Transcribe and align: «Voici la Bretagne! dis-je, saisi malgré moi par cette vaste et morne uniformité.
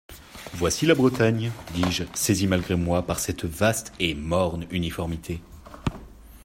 «Voici 0.55 0.87
la 0.87 0.95
Bretagne! 0.95 1.51
dis-je, 1.75 2.03
saisi 2.15 2.47
malgré 2.47 2.75
moi 2.75 3.05
par 3.05 3.19
cette 3.19 3.45
vaste 3.45 3.93
et 3.99 4.15
morne 4.15 4.65
uniformité. 4.71 5.41